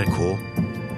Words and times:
NRK 0.00 0.20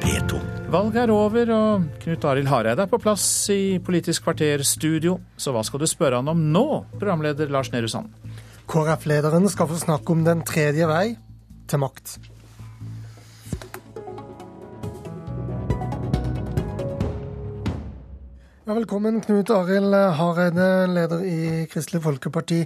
P2. 0.03 0.41
Valget 0.71 1.01
er 1.03 1.11
over, 1.11 1.49
og 1.51 1.87
Knut 2.05 2.25
Arild 2.29 2.47
Hareide 2.47 2.85
er 2.85 2.91
på 2.91 3.01
plass 3.03 3.25
i 3.51 3.81
Politisk 3.83 4.23
kvarter 4.29 4.63
studio. 4.63 5.17
Så 5.35 5.51
hva 5.51 5.65
skal 5.67 5.83
du 5.83 5.89
spørre 5.91 6.21
han 6.21 6.31
om 6.31 6.45
nå, 6.55 6.63
programleder 7.01 7.51
Lars 7.51 7.73
Nehru 7.73 7.89
Sand? 7.91 8.13
KrF-lederen 8.71 9.49
skal 9.51 9.67
få 9.73 9.81
snakke 9.81 10.15
om 10.15 10.23
den 10.29 10.45
tredje 10.47 10.87
vei 10.87 11.17
til 11.67 11.83
makt. 11.83 12.15
Ja, 18.63 18.71
velkommen, 18.71 19.19
Knut 19.27 19.51
Arild 19.51 19.99
Hareide, 20.21 20.73
leder 20.95 21.27
i 21.27 21.43
Kristelig 21.75 22.05
Folkeparti. 22.07 22.63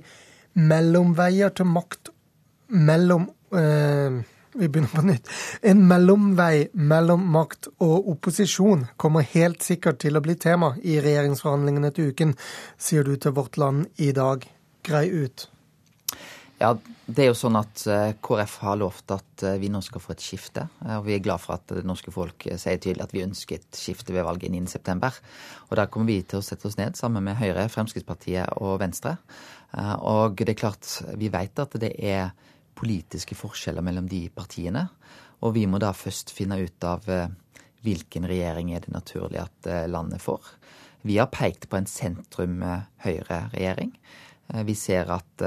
Mellomveier 0.60 1.56
til 1.56 1.72
makt 1.72 2.12
mellom 2.68 3.30
eh, 3.56 4.24
Vi 4.58 4.68
begynner 4.68 4.92
på 4.94 5.02
nytt. 5.04 5.28
En 5.62 5.82
mellomvei 5.88 6.68
mellom 6.72 7.26
makt 7.32 7.68
og 7.84 8.08
opposisjon 8.14 8.86
kommer 8.96 9.26
helt 9.34 9.64
sikkert 9.66 10.00
til 10.00 10.16
å 10.16 10.22
bli 10.24 10.36
tema 10.40 10.72
i 10.80 10.96
regjeringsforhandlingene 11.04 11.90
til 11.92 12.14
uken, 12.14 12.32
sier 12.80 13.04
du 13.04 13.18
til 13.20 13.36
Vårt 13.36 13.58
Land 13.60 13.90
i 14.00 14.12
dag. 14.16 14.46
Grei 14.86 15.10
ut. 15.12 15.48
Ja, 16.56 16.70
det 17.04 17.20
er 17.20 17.28
jo 17.28 17.36
sånn 17.36 17.58
at 17.60 17.82
eh, 17.92 18.14
KrF 18.24 18.54
har 18.64 18.78
lovt 18.80 19.12
at 19.12 19.42
eh, 19.44 19.58
vi 19.60 19.68
nå 19.68 19.82
skal 19.84 20.00
få 20.00 20.14
et 20.14 20.24
skifte. 20.24 20.64
eh, 20.86 20.94
Og 20.96 21.04
vi 21.04 21.18
er 21.18 21.24
glad 21.24 21.42
for 21.42 21.58
at 21.58 21.68
det 21.68 21.84
norske 21.84 22.14
folk 22.14 22.46
sier 22.48 22.80
tydelig 22.80 23.04
at 23.04 23.12
vi 23.12 23.26
ønsker 23.26 23.58
et 23.58 23.76
skifte 23.76 24.14
ved 24.16 24.24
valget 24.24 24.54
9.9. 24.54 25.10
Og 25.68 25.76
da 25.76 25.84
kommer 25.84 26.14
vi 26.14 26.22
til 26.24 26.40
å 26.40 26.46
sette 26.46 26.70
oss 26.70 26.78
ned 26.80 26.96
sammen 26.96 27.28
med 27.28 27.36
Høyre, 27.42 27.68
Fremskrittspartiet 27.68 28.56
og 28.64 28.78
Venstre. 28.80 29.18
Og 30.00 30.38
det 30.40 30.54
er 30.54 30.60
klart, 30.62 30.88
vi 31.20 31.28
vet 31.28 31.60
at 31.60 31.76
det 31.82 31.92
er 32.00 32.30
politiske 32.76 33.36
forskjeller 33.38 33.84
mellom 33.84 34.08
de 34.10 34.26
partiene. 34.34 34.86
Og 35.44 35.56
vi 35.56 35.66
må 35.68 35.80
da 35.82 35.92
først 35.96 36.32
finne 36.34 36.58
ut 36.62 36.86
av 36.86 37.06
hvilken 37.86 38.26
regjering 38.28 38.72
er 38.74 38.84
det 38.84 38.94
naturlig 38.94 39.42
at 39.42 39.70
landet 39.90 40.22
får. 40.24 40.42
Vi 41.06 41.18
har 41.20 41.30
pekt 41.30 41.68
på 41.70 41.78
en 41.78 41.86
sentrum-høyre-regjering. 41.86 43.92
Vi 44.66 44.74
ser 44.78 45.10
at 45.12 45.44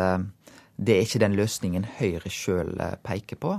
det 0.80 0.96
er 0.96 1.04
ikke 1.04 1.20
den 1.20 1.36
løsningen 1.36 1.88
Høyre 1.98 2.32
sjøl 2.32 2.78
peker 3.04 3.40
på. 3.42 3.58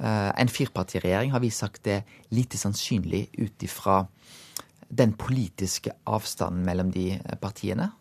En 0.00 0.50
firpartiregjering 0.50 1.30
har 1.34 1.42
vi 1.42 1.52
sagt 1.54 1.86
er 1.90 2.06
lite 2.34 2.58
sannsynlig 2.58 3.28
ut 3.38 3.66
ifra 3.66 4.00
den 4.90 5.12
politiske 5.14 5.92
avstanden 6.10 6.64
mellom 6.66 6.90
de 6.94 7.12
partiene. 7.42 7.92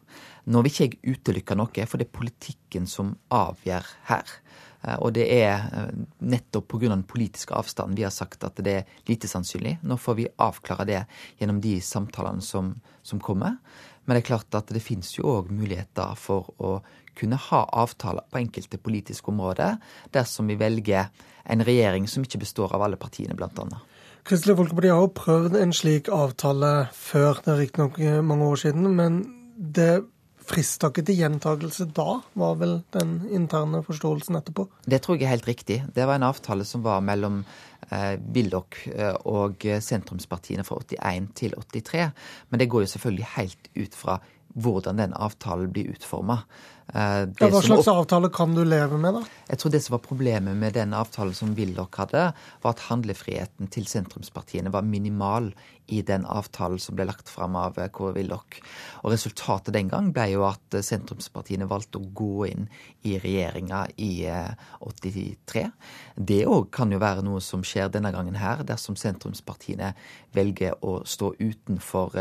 Nå 0.49 0.63
vil 0.63 0.71
ikke 0.71 0.87
jeg 0.87 1.17
utelukke 1.17 1.57
noe, 1.59 1.85
for 1.85 2.01
det 2.01 2.07
er 2.07 2.17
politikken 2.17 2.87
som 2.89 3.11
avgjør 3.29 3.85
her. 4.09 4.31
Og 5.03 5.11
det 5.11 5.25
er 5.27 5.89
nettopp 6.23 6.69
pga. 6.71 6.87
den 6.87 7.03
politiske 7.03 7.53
avstanden 7.53 7.97
vi 7.97 8.05
har 8.05 8.13
sagt 8.15 8.45
at 8.47 8.55
det 8.63 8.73
er 8.73 8.85
lite 9.09 9.27
sannsynlig. 9.27 9.77
Nå 9.83 9.97
får 9.99 10.15
vi 10.15 10.27
avklare 10.39 10.85
det 10.87 11.01
gjennom 11.39 11.59
de 11.61 11.81
samtalene 11.83 12.41
som, 12.41 12.75
som 13.03 13.19
kommer. 13.19 13.57
Men 14.05 14.15
det 14.15 14.23
er 14.23 14.29
klart 14.31 14.55
at 14.55 14.71
det 14.71 14.81
finnes 14.81 15.11
jo 15.17 15.27
òg 15.27 15.51
muligheter 15.51 16.15
for 16.17 16.53
å 16.57 16.79
kunne 17.19 17.37
ha 17.49 17.65
avtaler 17.81 18.23
på 18.31 18.39
enkelte 18.39 18.79
politiske 18.79 19.27
områder, 19.29 19.75
dersom 20.15 20.47
vi 20.47 20.55
velger 20.59 21.09
en 21.49 21.63
regjering 21.65 22.07
som 22.07 22.23
ikke 22.23 22.39
består 22.41 22.73
av 22.73 22.85
alle 22.85 22.97
partiene, 22.97 23.35
annet. 23.35 23.83
Kristelig 24.23 24.55
Folkeparti 24.59 24.91
har 24.93 25.03
jo 25.03 25.11
prøvd 25.17 25.57
en 25.59 25.73
slik 25.73 26.09
avtale 26.13 26.71
før, 26.95 27.41
det 27.43 27.51
er 27.53 27.61
riktignok 27.63 27.99
mange 28.23 28.47
år 28.47 28.63
siden. 28.63 28.89
Men 28.95 29.21
det 29.57 30.05
frista 30.49 30.89
ikke 30.89 31.05
til 31.07 31.19
gjentakelse 31.21 31.87
da, 31.95 32.19
var 32.39 32.57
vel 32.61 32.79
den 32.95 33.19
interne 33.35 33.83
forståelsen 33.85 34.39
etterpå? 34.39 34.67
Det 34.89 35.01
tror 35.05 35.19
jeg 35.19 35.27
er 35.27 35.35
helt 35.35 35.49
riktig. 35.49 35.81
Det 35.95 36.07
var 36.09 36.19
en 36.19 36.27
avtale 36.29 36.65
som 36.67 36.83
var 36.85 37.03
mellom 37.05 37.43
eh, 37.91 38.15
Willoch 38.35 38.81
og 39.29 39.65
sentrumspartiene 39.85 40.65
fra 40.67 40.81
81 40.81 41.29
til 41.37 41.55
83. 41.55 42.09
Men 42.49 42.61
det 42.61 42.69
går 42.71 42.85
jo 42.85 42.91
selvfølgelig 42.95 43.31
helt 43.37 43.71
ut 43.77 43.97
fra 43.97 44.19
hvordan 44.59 44.97
den 44.97 45.13
avtalen 45.13 45.71
blir 45.73 45.93
utforma. 45.93 46.41
Ja, 46.89 47.27
hva 47.37 47.61
slags 47.61 47.87
avtale 47.91 48.31
kan 48.33 48.55
du 48.57 48.63
leve 48.65 48.97
med, 48.97 49.19
da? 49.19 49.23
Jeg 49.51 49.61
tror 49.61 49.73
det 49.73 49.81
som 49.85 49.93
var 49.93 50.05
problemet 50.05 50.57
med 50.57 50.73
den 50.73 50.95
avtalen 50.97 51.35
som 51.37 51.51
Willoch 51.57 51.99
hadde, 52.01 52.29
var 52.63 52.73
at 52.73 52.87
handlefriheten 52.87 53.69
til 53.73 53.85
sentrumspartiene 53.89 54.71
var 54.73 54.87
minimal 54.87 55.51
i 55.89 56.01
den 56.05 56.25
avtalen 56.29 56.81
som 56.81 56.97
ble 56.97 57.05
lagt 57.09 57.29
fram 57.29 57.55
av 57.57 57.77
Kåre 57.93 58.15
Willoch. 58.17 58.59
Og 59.03 59.13
resultatet 59.13 59.73
den 59.73 59.89
gang 59.89 60.11
ble 60.13 60.27
jo 60.33 60.45
at 60.47 60.79
sentrumspartiene 60.85 61.69
valgte 61.69 62.01
å 62.01 62.09
gå 62.13 62.47
inn 62.49 62.67
i 63.05 63.17
regjeringa 63.21 63.83
i 63.97 64.11
83. 64.81 65.65
Det 66.15 66.41
òg 66.49 66.69
kan 66.73 66.93
jo 66.93 67.01
være 67.01 67.25
noe 67.25 67.41
som 67.41 67.65
skjer 67.65 67.91
denne 67.93 68.13
gangen 68.15 68.37
her, 68.37 68.63
dersom 68.65 68.97
sentrumspartiene 68.99 69.93
velger 70.37 70.77
å 70.85 70.99
stå 71.05 71.35
utenfor 71.37 72.17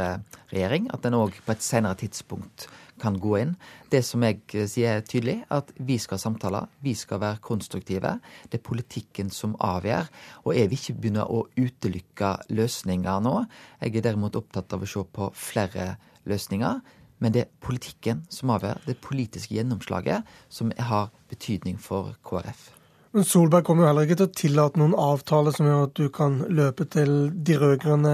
regjering. 0.53 0.89
At 0.93 1.05
den 1.05 1.17
òg 1.17 1.41
på 1.45 1.57
et 1.57 1.65
senere 1.65 2.01
tidspunkt 2.01 2.69
kan 3.01 3.19
gå 3.21 3.37
inn. 3.41 3.55
Det 3.93 4.03
som 4.07 4.23
jeg 4.27 4.43
sier 4.71 4.99
er 4.99 5.07
tydelig, 5.07 5.39
at 5.55 5.73
vi 5.79 5.99
skal 6.03 6.21
samtale, 6.21 6.65
vi 6.85 6.95
skal 6.99 7.23
være 7.23 7.43
konstruktive. 7.45 8.17
Det 8.51 8.61
er 8.61 8.67
politikken 8.69 9.33
som 9.35 9.57
avgjør. 9.61 10.11
Og 10.45 10.55
jeg 10.57 10.71
vil 10.71 10.79
ikke 10.79 10.99
begynne 11.01 11.27
å 11.27 11.45
utelukke 11.57 12.35
løsninger 12.51 13.25
nå. 13.25 13.35
Jeg 13.83 13.97
er 13.97 14.09
derimot 14.11 14.39
opptatt 14.39 14.73
av 14.75 14.85
å 14.85 14.91
se 14.91 15.05
på 15.05 15.31
flere 15.35 15.95
løsninger. 16.29 16.81
Men 17.19 17.35
det 17.35 17.45
er 17.45 17.55
politikken 17.65 18.27
som 18.31 18.55
avgjør. 18.55 18.83
Det 18.87 19.01
politiske 19.03 19.57
gjennomslaget 19.57 20.27
som 20.49 20.73
har 20.79 21.11
betydning 21.31 21.79
for 21.83 22.15
KrF. 22.27 22.69
Men 23.17 23.25
Solberg 23.25 23.65
kommer 23.65 23.85
jo 23.87 23.89
heller 23.89 24.05
ikke 24.05 24.19
til 24.21 24.29
å 24.29 24.37
tillate 24.37 24.81
noen 24.81 24.95
avtale 25.01 25.53
som 25.57 25.65
gjør 25.65 25.87
at 25.87 25.95
du 25.97 26.11
kan 26.13 26.35
løpe 26.53 26.85
til 26.93 27.13
de 27.33 27.57
rød-grønne 27.57 28.13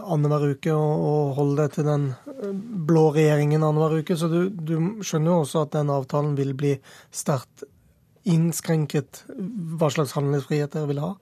annenhver 0.00 0.54
uke 0.54 0.72
og, 0.72 1.04
og 1.10 1.34
holde 1.36 1.58
deg 1.60 1.74
til 1.74 1.88
den 1.90 2.06
blå 2.88 3.10
regjeringen 3.16 3.66
annenhver 3.66 4.00
uke. 4.00 4.16
Så 4.16 4.30
du, 4.32 4.40
du 4.48 5.04
skjønner 5.04 5.34
jo 5.34 5.42
også 5.42 5.66
at 5.66 5.76
den 5.76 5.92
avtalen 5.92 6.38
vil 6.40 6.54
bli 6.56 6.72
sterkt 7.12 7.66
innskrenket 8.24 9.26
hva 9.76 9.92
slags 9.92 10.16
handlingsfrihet 10.16 10.72
dere 10.72 10.88
vil 10.88 11.02
ha? 11.04 11.12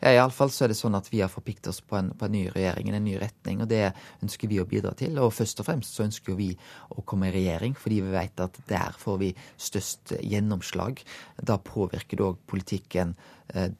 Ja, 0.00 0.12
Iallfall 0.12 0.50
så 0.52 0.66
er 0.66 0.72
det 0.72 0.78
sånn 0.78 0.96
at 0.98 1.08
vi 1.12 1.22
har 1.22 1.30
forpliktet 1.32 1.70
oss 1.72 1.80
på 1.80 1.96
en, 1.98 2.10
på 2.16 2.26
en 2.26 2.34
ny 2.34 2.44
regjering, 2.52 2.90
en 2.92 3.06
ny 3.06 3.16
retning. 3.20 3.62
Og 3.64 3.70
det 3.70 3.90
ønsker 4.24 4.50
vi 4.50 4.60
å 4.60 4.66
bidra 4.68 4.92
til. 4.98 5.16
Og 5.22 5.34
først 5.34 5.62
og 5.62 5.68
fremst 5.68 5.96
så 5.96 6.04
ønsker 6.06 6.36
vi 6.38 6.50
å 6.92 7.04
komme 7.08 7.30
i 7.30 7.36
regjering, 7.36 7.76
fordi 7.78 8.02
vi 8.04 8.16
vet 8.16 8.44
at 8.44 8.60
der 8.68 8.98
får 9.00 9.22
vi 9.22 9.32
størst 9.68 10.18
gjennomslag. 10.20 11.00
Da 11.40 11.58
påvirker 11.62 12.20
det 12.20 12.28
òg 12.28 12.44
politikken 12.50 13.16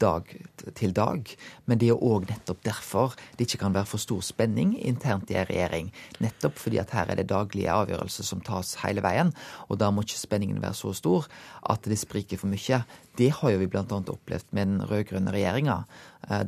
dag 0.00 0.28
til 0.75 0.93
dag. 0.94 1.31
Men 1.66 1.81
det 1.81 1.91
er 1.91 2.03
òg 2.03 2.28
nettopp 2.31 2.62
derfor 2.65 3.16
det 3.37 3.49
ikke 3.49 3.65
kan 3.65 3.75
være 3.75 3.88
for 3.91 4.03
stor 4.03 4.22
spenning 4.25 4.76
internt 4.78 5.31
i 5.31 5.38
en 5.41 5.49
regjering. 5.49 5.91
Nettopp 6.22 6.59
fordi 6.60 6.78
at 6.82 6.94
her 6.94 7.10
er 7.10 7.21
det 7.21 7.28
daglige 7.32 7.72
avgjørelser 7.72 8.26
som 8.26 8.43
tas 8.47 8.76
hele 8.84 9.03
veien. 9.05 9.32
Og 9.69 9.81
da 9.82 9.91
må 9.91 10.06
ikke 10.06 10.21
spenningen 10.22 10.62
være 10.62 10.78
så 10.78 10.94
stor 10.97 11.26
at 11.66 11.87
det 11.87 11.99
spriker 11.99 12.41
for 12.41 12.53
mye. 12.53 12.82
Det 13.16 13.31
har 13.38 13.53
jo 13.53 13.60
vi 13.62 13.69
bl.a. 13.71 13.84
opplevd 13.84 14.53
med 14.56 14.69
den 14.69 14.82
rød-grønne 14.87 15.32
regjeringa, 15.34 15.77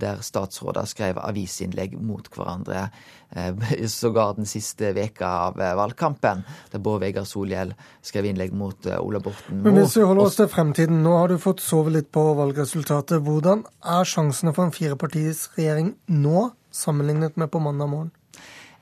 der 0.00 0.22
statsråder 0.26 0.88
skrev 0.90 1.20
avisinnlegg 1.22 1.94
mot 2.02 2.26
hverandre 2.34 2.88
sågar 3.92 4.34
den 4.34 4.48
siste 4.48 4.90
veka 4.96 5.28
av 5.46 5.60
valgkampen, 5.78 6.42
der 6.72 6.82
Bård 6.82 7.02
Vegar 7.04 7.28
Solhjell 7.28 7.74
skrev 8.02 8.26
innlegg 8.30 8.52
mot 8.56 8.88
Ola 8.98 9.20
Borten 9.22 9.60
Moe. 9.60 9.68
Men 9.68 9.82
hvis 9.82 9.96
vi 10.00 10.06
holder 10.08 10.24
oss 10.24 10.38
til 10.40 10.50
fremtiden, 10.50 11.02
nå 11.04 11.16
har 11.20 11.32
du 11.32 11.38
fått 11.42 11.62
sove 11.64 11.94
litt 11.94 12.10
på 12.14 12.24
valgresultatet. 12.38 13.22
Hvordan 13.24 13.64
er 13.84 14.08
sjansene 14.08 14.54
for 14.56 14.66
en 14.66 14.74
firepartiets 14.74 15.48
regjering 15.56 15.94
nå, 16.10 16.48
sammenlignet 16.74 17.38
med 17.40 17.52
på 17.52 17.62
mandag 17.62 17.92
morgen? 17.92 18.14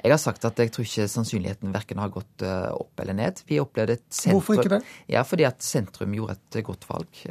Jeg 0.06 0.14
har 0.14 0.22
sagt 0.22 0.44
at 0.46 0.60
jeg 0.62 0.70
tror 0.70 0.86
ikke 0.86 1.08
sannsynligheten 1.10 1.74
verken 1.74 1.98
har 1.98 2.12
gått 2.14 2.44
opp 2.46 3.02
eller 3.02 3.16
ned. 3.18 3.40
Vi 3.48 3.58
opplevde 3.58 3.96
et 3.98 4.06
sentrum 4.06 4.38
Hvorfor 4.38 4.62
ikke 4.62 4.76
det? 4.76 4.82
Ja, 5.10 5.24
fordi 5.26 5.48
at 5.48 5.66
sentrum 5.66 6.14
gjorde 6.14 6.38
et 6.38 6.60
godt 6.66 6.86
valg. 6.86 7.22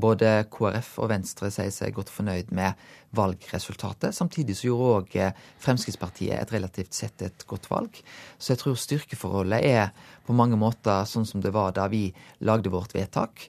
Både 0.00 0.46
KrF 0.52 0.94
og 1.02 1.10
Venstre 1.12 1.50
sier 1.52 1.72
seg 1.74 1.96
godt 1.96 2.12
fornøyd 2.12 2.52
med 2.56 2.78
valgresultatet. 3.14 4.14
Samtidig 4.16 4.56
så 4.58 4.70
gjorde 4.70 4.94
òg 4.96 5.36
Fremskrittspartiet 5.62 6.38
et 6.38 6.52
relativt 6.54 6.96
sett 6.96 7.22
et 7.22 7.44
godt 7.50 7.68
valg. 7.70 8.00
Så 8.38 8.54
jeg 8.54 8.62
tror 8.62 8.78
styrkeforholdet 8.80 9.60
er 9.68 9.92
på 10.24 10.34
mange 10.34 10.56
måter 10.58 11.04
sånn 11.06 11.26
som 11.28 11.42
det 11.44 11.52
var 11.54 11.74
da 11.76 11.84
vi 11.92 12.08
lagde 12.42 12.72
vårt 12.72 12.94
vedtak 12.96 13.46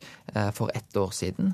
for 0.53 0.69
ett 0.75 0.97
år 0.99 1.13
siden. 1.15 1.53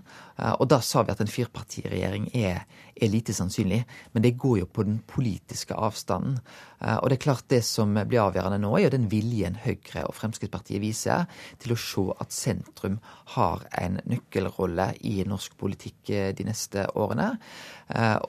Og 0.57 0.65
da 0.71 0.81
sa 0.83 1.05
vi 1.05 1.13
at 1.13 1.21
en 1.21 1.29
firepartiregjering 1.29 2.31
er, 2.35 2.65
er 2.97 3.13
lite 3.13 3.35
sannsynlig. 3.37 3.83
Men 4.11 4.25
det 4.25 4.33
går 4.41 4.63
jo 4.63 4.67
på 4.67 4.83
den 4.87 4.99
politiske 5.07 5.77
avstanden. 5.77 6.39
Og 6.81 7.07
det 7.07 7.19
er 7.19 7.25
klart 7.27 7.47
det 7.53 7.61
som 7.63 7.93
blir 7.93 8.23
avgjørende 8.25 8.59
nå, 8.63 8.73
er 8.75 8.87
jo 8.87 8.95
den 8.97 9.07
viljen 9.13 9.59
Høyre 9.61 10.07
og 10.07 10.17
Fremskrittspartiet 10.17 10.81
viser 10.83 11.29
til 11.61 11.75
å 11.75 11.79
se 11.79 12.07
at 12.17 12.33
sentrum 12.33 12.97
har 13.37 13.63
en 13.77 14.01
nøkkelrolle 14.09 14.70
i 15.07 15.21
norsk 15.27 15.57
politikk 15.59 16.11
de 16.37 16.45
neste 16.47 16.85
årene. 16.99 17.33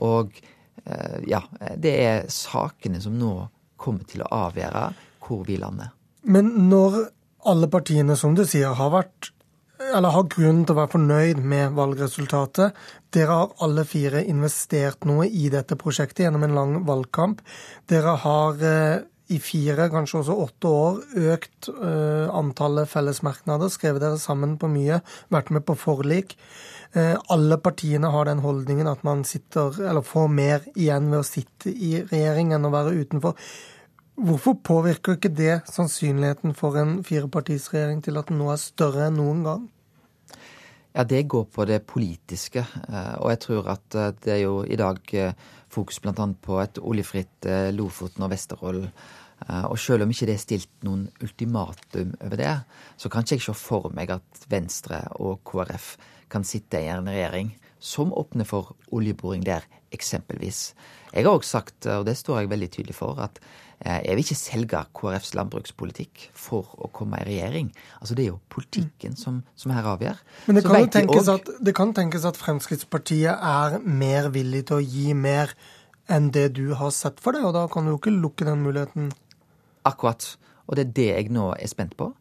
Og 0.03 0.35
ja, 1.29 1.41
det 1.79 1.93
er 2.03 2.31
sakene 2.33 3.01
som 3.03 3.15
nå 3.19 3.35
kommer 3.79 4.09
til 4.09 4.25
å 4.25 4.31
avgjøre 4.49 4.87
hvor 5.23 5.45
vi 5.47 5.59
lander. 5.61 5.93
Men 6.23 6.49
når 6.71 6.99
alle 7.51 7.69
partiene, 7.71 8.17
som 8.19 8.35
du 8.39 8.45
sier, 8.47 8.75
har 8.79 8.93
vært 8.95 9.33
eller 9.83 10.15
har 10.15 10.29
grunn 10.31 10.63
til 10.65 10.75
å 10.75 10.79
være 10.79 10.93
fornøyd 10.95 11.41
med 11.53 11.77
valgresultatet. 11.77 12.77
Dere 13.13 13.39
har 13.41 13.55
alle 13.65 13.85
fire 13.89 14.23
investert 14.29 15.07
noe 15.09 15.27
i 15.27 15.49
dette 15.53 15.79
prosjektet 15.81 16.27
gjennom 16.27 16.47
en 16.47 16.55
lang 16.57 16.77
valgkamp. 16.89 17.43
Dere 17.91 18.15
har 18.23 18.63
eh, 18.69 19.03
i 19.33 19.39
fire, 19.43 19.89
kanskje 19.93 20.21
også 20.21 20.37
åtte 20.45 20.71
år 20.71 21.01
økt 21.33 21.69
uh, 21.73 22.29
antallet 22.35 22.91
fellesmerknader, 22.91 23.71
skrevet 23.73 24.03
dere 24.05 24.21
sammen 24.21 24.57
på 24.61 24.71
mye, 24.73 25.01
vært 25.33 25.53
med 25.55 25.65
på 25.69 25.77
forlik. 25.79 26.37
Uh, 26.97 27.17
alle 27.33 27.59
partiene 27.63 28.11
har 28.13 28.29
den 28.29 28.43
holdningen 28.45 28.91
at 28.91 29.05
man 29.07 29.25
sitter, 29.29 29.79
eller 29.81 30.05
får 30.07 30.33
mer 30.33 30.67
igjen 30.75 31.11
ved 31.13 31.23
å 31.23 31.27
sitte 31.27 31.73
i 31.73 31.95
regjering 32.03 32.53
enn 32.57 32.69
å 32.69 32.73
være 32.75 32.97
utenfor. 33.01 33.37
Hvorfor 34.23 34.59
påvirker 34.61 35.17
ikke 35.17 35.33
det 35.33 35.63
sannsynligheten 35.73 36.53
for 36.55 36.77
en 36.77 36.99
firepartisregjering 37.07 38.03
til 38.05 38.21
at 38.21 38.29
den 38.29 38.43
nå 38.43 38.51
er 38.53 38.61
større 38.61 39.09
enn 39.09 39.17
noen 39.19 39.41
gang? 39.47 39.65
Ja, 40.93 41.07
Det 41.09 41.23
går 41.25 41.47
på 41.49 41.65
det 41.65 41.81
politiske. 41.89 42.61
Eh, 42.61 43.15
og 43.25 43.31
jeg 43.33 43.41
tror 43.47 43.71
at 43.73 43.97
det 44.21 44.35
er 44.35 44.43
jo 44.43 44.61
i 44.69 44.77
dag 44.77 45.01
fokus 45.73 46.03
bl.a. 46.05 46.27
på 46.37 46.61
et 46.61 46.77
oljefritt 46.77 47.49
Lofoten 47.73 48.27
og 48.27 48.35
Vesterålen 48.35 48.91
og 49.49 49.79
selv 49.81 50.05
om 50.05 50.13
ikke 50.13 50.29
det 50.29 50.37
er 50.37 50.43
stilt 50.43 50.85
noen 50.87 51.09
ultimatum 51.25 52.13
over 52.21 52.39
det, 52.39 52.55
så 53.01 53.11
kan 53.11 53.27
ikke 53.27 53.41
jeg 53.41 53.47
se 53.49 53.55
for 53.59 53.91
meg 53.97 54.13
at 54.15 54.47
Venstre 54.53 55.03
og 55.19 55.41
KrF 55.49 55.97
kan 56.33 56.47
sitte 56.47 56.81
i 56.81 56.91
en 56.93 57.11
regjering 57.11 57.53
som 57.83 58.13
åpner 58.15 58.47
for 58.47 58.77
oljeboring 58.95 59.43
der, 59.45 59.67
eksempelvis. 59.93 60.71
Jeg 61.13 61.27
har 61.27 61.35
òg 61.35 61.45
sagt, 61.45 61.85
og 61.91 62.07
det 62.07 62.15
står 62.17 62.45
jeg 62.45 62.53
veldig 62.53 62.69
tydelig 62.73 62.95
for, 62.97 63.19
at 63.21 63.41
eh, 63.83 63.99
jeg 64.07 64.15
vil 64.15 64.23
ikke 64.23 64.39
selge 64.39 64.83
KrFs 64.97 65.35
landbrukspolitikk 65.37 66.29
for 66.39 66.71
å 66.79 66.89
komme 66.95 67.19
i 67.21 67.27
regjering. 67.27 67.73
Altså 67.99 68.17
Det 68.17 68.25
er 68.25 68.31
jo 68.31 68.39
politikken 68.55 69.19
som, 69.19 69.43
som 69.59 69.75
her 69.75 69.91
avgjør. 69.97 70.23
Men 70.47 70.61
det 70.61 70.65
kan, 70.69 70.89
tenkes 70.95 71.27
også... 71.27 71.37
at, 71.41 71.53
det 71.67 71.75
kan 71.77 71.93
tenkes 71.99 72.29
at 72.31 72.41
Fremskrittspartiet 72.41 73.35
er 73.35 73.79
mer 73.83 74.31
villig 74.33 74.69
til 74.71 74.79
å 74.79 74.87
gi 74.87 75.13
mer 75.19 75.53
enn 76.11 76.31
det 76.35 76.53
du 76.57 76.73
har 76.79 76.95
sett 76.95 77.21
for 77.23 77.35
deg, 77.35 77.45
og 77.47 77.55
da 77.57 77.67
kan 77.71 77.85
du 77.85 77.93
jo 77.93 77.99
ikke 78.01 78.15
lukke 78.15 78.47
den 78.47 78.63
muligheten 78.65 79.11
Akkurat. 79.89 80.27
Og 80.69 80.79
det 80.79 80.85
er 80.85 80.97
det 80.97 81.09
jeg 81.11 81.33
nå 81.35 81.51
er 81.57 81.71
spent 81.71 81.97
på. 81.99 82.13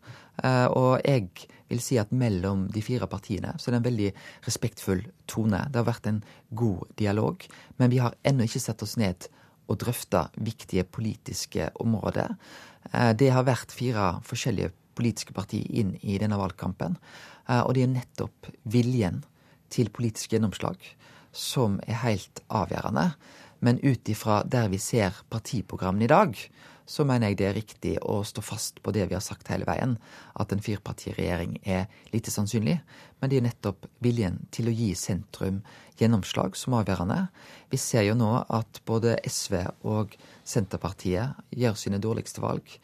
Uh, 0.41 0.67
og 0.73 0.91
jeg 1.05 1.27
vil 1.69 1.81
si 1.83 1.97
at 2.01 2.11
mellom 2.15 2.65
de 2.73 2.81
fire 2.83 3.07
partiene 3.07 3.53
så 3.59 3.69
er 3.69 3.75
det 3.75 3.81
en 3.81 3.89
veldig 3.89 4.09
respektfull 4.47 5.03
tone. 5.29 5.59
Det 5.69 5.79
har 5.79 5.87
vært 5.87 6.09
en 6.09 6.21
god 6.57 6.89
dialog, 6.99 7.45
men 7.77 7.93
vi 7.93 8.01
har 8.01 8.17
ennå 8.27 8.47
ikke 8.47 8.63
satt 8.63 8.83
oss 8.83 8.97
ned 8.99 9.27
og 9.69 9.79
drøfta 9.83 10.25
viktige 10.41 10.83
politiske 10.83 11.69
områder. 11.83 12.33
Uh, 12.91 13.11
det 13.13 13.31
har 13.35 13.47
vært 13.47 13.75
fire 13.75 14.15
forskjellige 14.27 14.73
politiske 14.97 15.35
partier 15.35 15.67
inn 15.69 15.93
i 16.01 16.17
denne 16.21 16.39
valgkampen. 16.39 16.97
Uh, 17.47 17.61
og 17.61 17.75
det 17.77 17.85
er 17.85 17.93
nettopp 17.93 18.51
viljen 18.63 19.21
til 19.71 19.93
politisk 19.93 20.33
gjennomslag 20.33 20.81
som 21.31 21.79
er 21.87 22.01
helt 22.03 22.41
avgjørende. 22.51 23.11
Men 23.61 23.79
ut 23.83 24.09
ifra 24.09 24.41
der 24.43 24.71
vi 24.71 24.79
ser 24.81 25.21
partiprogrammene 25.29 26.07
i 26.07 26.11
dag, 26.11 26.35
så 26.91 27.05
mener 27.07 27.31
jeg 27.31 27.39
det 27.39 27.47
er 27.47 27.55
riktig 27.55 27.93
å 28.03 28.17
stå 28.27 28.43
fast 28.43 28.81
på 28.83 28.91
det 28.91 29.05
vi 29.07 29.15
har 29.15 29.23
sagt 29.23 29.47
hele 29.51 29.67
veien, 29.67 29.95
at 30.35 30.51
en 30.51 30.63
firepartiregjering 30.63 31.61
er 31.63 31.85
lite 32.11 32.33
sannsynlig. 32.33 32.81
Men 33.21 33.31
det 33.31 33.39
er 33.39 33.45
nettopp 33.45 33.87
viljen 34.03 34.41
til 34.51 34.67
å 34.67 34.75
gi 34.75 34.89
sentrum 34.99 35.61
gjennomslag 36.01 36.57
som 36.59 36.75
er 36.75 36.83
avgjørende. 36.83 37.19
Vi 37.71 37.79
ser 37.79 38.03
jo 38.09 38.17
nå 38.19 38.33
at 38.43 38.81
både 38.87 39.15
SV 39.23 39.61
og 39.87 40.17
Senterpartiet 40.43 41.39
gjør 41.55 41.79
sine 41.79 42.01
dårligste 42.03 42.43
valg. 42.43 42.75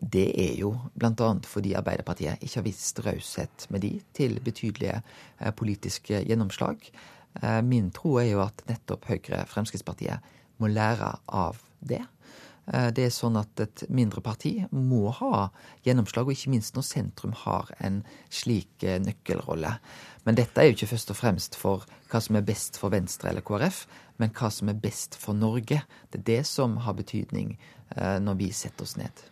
Det 0.00 0.26
er 0.40 0.56
jo 0.60 0.72
bl.a. 0.94 1.30
fordi 1.48 1.76
Arbeiderpartiet 1.76 2.42
ikke 2.44 2.60
har 2.60 2.66
vist 2.66 3.04
raushet 3.04 3.68
med 3.72 3.84
de 3.84 3.92
til 4.16 4.40
betydelige 4.44 5.00
eh, 5.00 5.52
politiske 5.56 6.20
gjennomslag. 6.24 6.88
Eh, 7.42 7.62
min 7.64 7.90
tro 7.92 8.16
er 8.20 8.30
jo 8.30 8.42
at 8.44 8.64
nettopp 8.68 9.08
Høyre, 9.08 9.44
Fremskrittspartiet, 9.48 10.34
må 10.60 10.68
lære 10.72 11.16
av 11.28 11.60
det. 11.80 12.04
Eh, 12.72 12.88
det 12.94 13.06
er 13.06 13.14
sånn 13.14 13.38
at 13.38 13.62
et 13.62 13.84
mindre 13.92 14.22
parti 14.24 14.54
må 14.70 15.10
ha 15.20 15.48
gjennomslag, 15.86 16.26
og 16.26 16.34
ikke 16.34 16.52
minst 16.54 16.76
når 16.76 16.86
sentrum 16.88 17.36
har 17.44 17.70
en 17.78 18.00
slik 18.32 18.82
eh, 18.82 18.98
nøkkelrolle. 19.02 19.76
Men 20.26 20.38
dette 20.38 20.60
er 20.60 20.70
jo 20.70 20.76
ikke 20.76 20.90
først 20.94 21.12
og 21.14 21.20
fremst 21.20 21.58
for 21.58 21.86
hva 22.10 22.22
som 22.22 22.38
er 22.38 22.46
best 22.46 22.80
for 22.80 22.94
Venstre 22.94 23.30
eller 23.30 23.46
KrF, 23.46 23.84
men 24.18 24.32
hva 24.34 24.50
som 24.50 24.72
er 24.72 24.80
best 24.80 25.18
for 25.20 25.38
Norge. 25.38 25.82
Det 26.10 26.22
er 26.22 26.28
det 26.32 26.42
som 26.48 26.80
har 26.86 26.98
betydning 26.98 27.54
eh, 27.96 28.18
når 28.22 28.42
vi 28.42 28.50
setter 28.54 28.88
oss 28.88 28.96
ned. 28.98 29.26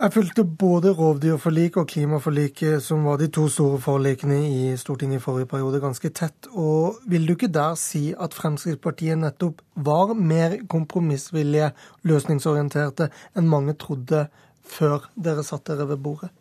Jeg 0.00 0.12
fulgte 0.12 0.42
både 0.44 0.90
rovdyrforlik 0.98 1.76
og 1.78 1.86
klimaforliket, 1.92 2.82
som 2.82 3.04
var 3.06 3.20
de 3.20 3.28
to 3.30 3.44
store 3.52 3.78
forlikene 3.80 4.38
i 4.48 4.76
Stortinget 4.76 5.20
i 5.20 5.22
forrige 5.22 5.46
periode, 5.46 5.80
ganske 5.80 6.10
tett. 6.10 6.48
Og 6.50 6.98
vil 7.06 7.26
du 7.28 7.36
ikke 7.36 7.52
der 7.52 7.76
si 7.78 8.08
at 8.18 8.34
Fremskrittspartiet 8.34 9.20
nettopp 9.20 9.62
var 9.76 10.14
mer 10.18 10.56
kompromissvillige, 10.66 11.70
løsningsorienterte, 12.08 13.12
enn 13.38 13.50
mange 13.52 13.76
trodde 13.78 14.24
før 14.66 15.06
dere 15.14 15.44
satt 15.46 15.68
dere 15.70 15.86
ved 15.92 16.02
bordet? 16.02 16.32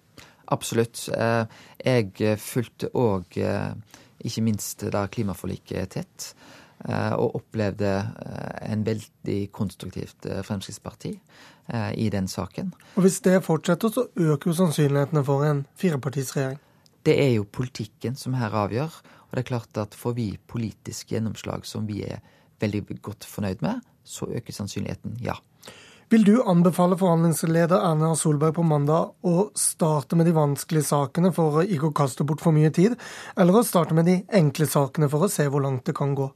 Absolutt. 0.51 1.05
Eh, 1.13 1.45
jeg 1.85 2.39
fulgte 2.41 2.89
òg 2.97 3.37
eh, 3.37 3.75
ikke 4.25 4.43
minst 4.47 4.87
da 4.89 5.05
klimaforliket 5.11 5.99
tett. 5.99 6.31
Eh, 6.89 7.13
og 7.13 7.35
opplevde 7.37 7.89
eh, 8.25 8.71
en 8.73 8.81
veldig 8.85 9.51
konstruktivt 9.53 10.25
eh, 10.25 10.41
Fremskrittsparti 10.45 11.17
i 11.95 12.09
den 12.11 12.25
saken. 12.27 12.73
Og 12.97 13.05
Hvis 13.05 13.21
det 13.23 13.45
fortsetter, 13.45 13.91
så 13.93 14.01
øker 14.17 14.49
jo 14.49 14.53
sannsynlighetene 14.57 15.21
for 15.23 15.45
en 15.47 15.61
firepartisregjering? 15.79 16.57
Det 17.05 17.13
er 17.15 17.29
jo 17.37 17.45
politikken 17.47 18.17
som 18.19 18.33
her 18.35 18.51
avgjør. 18.51 18.97
Og 19.29 19.37
det 19.37 19.39
er 19.39 19.47
klart 19.47 19.79
at 19.79 19.95
får 19.95 20.15
vi 20.17 20.25
politisk 20.51 21.13
gjennomslag 21.13 21.63
som 21.69 21.85
vi 21.87 22.01
er 22.03 22.19
veldig 22.59 22.97
godt 22.99 23.23
fornøyd 23.23 23.63
med, 23.63 23.79
så 24.03 24.27
øker 24.27 24.57
sannsynligheten 24.57 25.15
ja. 25.23 25.37
Vil 26.11 26.25
du 26.27 26.41
anbefale 26.43 26.97
forhandlingsleder 26.99 27.85
Erna 27.87 28.11
Solberg 28.19 28.57
på 28.57 28.67
mandag 28.67 29.13
å 29.23 29.47
starte 29.55 30.19
med 30.19 30.27
de 30.27 30.35
vanskelige 30.35 30.89
sakene 30.89 31.31
for 31.31 31.61
å 31.61 31.63
ikke 31.63 31.93
kaste 31.95 32.27
bort 32.27 32.43
for 32.43 32.51
mye 32.51 32.73
tid, 32.75 32.99
eller 33.39 33.61
å 33.61 33.63
starte 33.63 33.95
med 33.95 34.09
de 34.11 34.19
enkle 34.27 34.67
sakene 34.67 35.07
for 35.07 35.23
å 35.23 35.31
se 35.31 35.47
hvor 35.47 35.63
langt 35.63 35.85
det 35.87 35.95
kan 35.95 36.17
gå? 36.17 36.27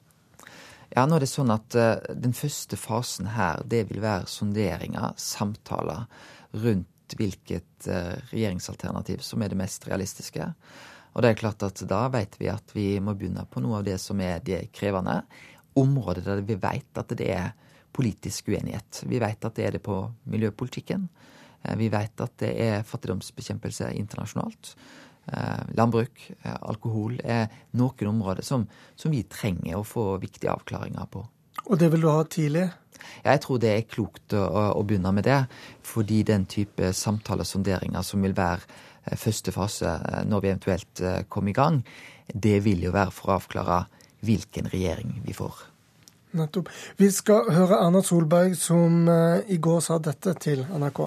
Ja, 0.93 1.05
nå 1.05 1.17
er 1.17 1.25
det 1.25 1.31
sånn 1.31 1.53
at 1.53 1.75
uh, 1.77 1.97
Den 2.13 2.35
første 2.37 2.77
fasen 2.79 3.31
her, 3.33 3.63
det 3.65 3.85
vil 3.89 4.03
være 4.03 4.29
sonderinger, 4.29 5.15
samtaler 5.17 6.05
rundt 6.55 7.15
hvilket 7.17 7.89
uh, 7.89 8.15
regjeringsalternativ 8.31 9.23
som 9.25 9.43
er 9.43 9.53
det 9.53 9.59
mest 9.59 9.87
realistiske. 9.89 10.49
Og 11.15 11.23
det 11.23 11.31
er 11.31 11.39
klart 11.39 11.63
at 11.63 11.81
da 11.87 12.05
vet 12.11 12.35
vi 12.39 12.49
at 12.51 12.73
vi 12.75 12.87
må 12.99 13.15
begynne 13.15 13.45
på 13.49 13.63
noe 13.63 13.79
av 13.79 13.87
det 13.87 13.97
som 14.03 14.19
er 14.21 14.41
det 14.43 14.65
krevende. 14.75 15.21
Områder 15.79 16.25
der 16.25 16.43
vi 16.45 16.57
vet 16.59 16.99
at 16.99 17.13
det 17.17 17.29
er 17.31 17.53
politisk 17.95 18.49
uenighet. 18.51 19.05
Vi 19.07 19.21
vet 19.23 19.47
at 19.47 19.55
det 19.55 19.67
er 19.67 19.77
det 19.77 19.83
på 19.85 20.01
miljøpolitikken. 20.31 21.07
Uh, 21.63 21.75
vi 21.79 21.89
vet 21.93 22.25
at 22.25 22.37
det 22.43 22.53
er 22.67 22.85
fattigdomsbekjempelse 22.87 23.93
internasjonalt. 23.95 24.75
Eh, 25.27 25.61
landbruk, 25.73 26.31
eh, 26.43 26.57
alkohol 26.61 27.17
er 27.23 27.47
noen 27.73 28.09
områder 28.11 28.45
som, 28.45 28.67
som, 28.95 29.09
vi 29.09 29.23
trenger 29.25 29.79
å 29.79 29.85
få 29.87 30.19
viktige 30.21 30.53
avklaringer 30.53 31.07
på. 31.09 31.23
Og 31.65 31.79
det 31.81 31.89
vil 31.93 32.05
du 32.05 32.11
ha 32.11 32.21
tidlig? 32.29 32.67
Ja, 33.23 33.31
jeg 33.33 33.41
tror 33.41 33.61
det 33.61 33.71
er 33.73 33.87
klokt 33.89 34.35
å, 34.37 34.43
å 34.77 34.83
begynne 34.85 35.13
med 35.15 35.25
det. 35.25 35.39
Fordi 35.85 36.21
den 36.27 36.45
type 36.49 36.93
samtaler 36.93 37.47
sonderinger 37.47 38.05
som 38.05 38.21
vil 38.21 38.37
være 38.37 38.61
eh, 38.61 39.17
første 39.17 39.53
fase 39.55 39.97
når 40.29 40.45
vi 40.45 40.53
eventuelt 40.53 41.05
kommer 41.29 41.55
i 41.55 41.57
gang, 41.57 41.81
det 42.29 42.59
vil 42.65 42.85
jo 42.85 42.93
være 42.93 43.13
for 43.13 43.31
å 43.31 43.39
avklare 43.39 43.85
hvilken 44.25 44.69
regjering 44.69 45.23
vi 45.25 45.33
får. 45.37 45.57
Nettopp. 46.37 46.69
Vi 47.01 47.09
skal 47.15 47.49
høre 47.55 47.79
Erna 47.81 48.01
Solberg 48.05 48.57
som 48.59 49.07
i 49.47 49.57
går 49.57 49.85
sa 49.85 49.97
dette 50.03 50.33
til 50.43 50.65
NRK. 50.67 51.05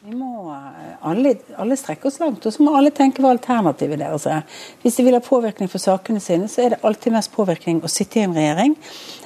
Vi 0.00 0.14
må 0.16 0.48
eh, 0.48 0.92
alle, 1.04 1.34
alle 1.60 1.76
strekke 1.76 2.08
oss 2.08 2.14
langt, 2.22 2.46
og 2.48 2.54
så 2.54 2.64
må 2.64 2.72
alle 2.72 2.88
tenke 2.96 3.20
hva 3.20 3.34
alternativet 3.34 4.00
deres 4.00 4.22
er. 4.32 4.46
Hvis 4.80 4.94
de 4.96 5.04
vil 5.04 5.12
ha 5.12 5.20
påvirkning 5.20 5.68
for 5.68 5.82
sakene 5.82 6.22
sine, 6.24 6.46
så 6.48 6.62
er 6.64 6.72
det 6.72 6.78
alltid 6.88 7.12
mest 7.12 7.28
påvirkning 7.34 7.82
å 7.84 7.90
sitte 7.92 8.16
i 8.16 8.22
en 8.24 8.32
regjering. 8.32 8.78